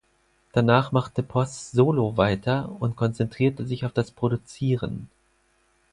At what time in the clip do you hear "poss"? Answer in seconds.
1.21-1.69